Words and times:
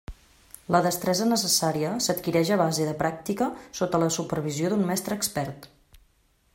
La 0.75 0.79
destresa 0.85 1.27
necessària 1.31 1.91
s'adquireix 2.05 2.51
a 2.55 2.57
base 2.63 2.87
de 2.89 2.95
pràctica 3.03 3.51
sota 3.81 4.01
la 4.05 4.11
supervisió 4.19 4.73
d'un 4.73 4.85
mestre 4.93 5.21
expert. 5.21 5.71